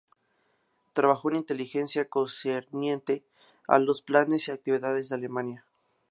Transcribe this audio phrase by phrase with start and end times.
[0.93, 3.23] Trabajó en inteligencia concerniente
[3.67, 5.67] a los planes y actividades de Alemania.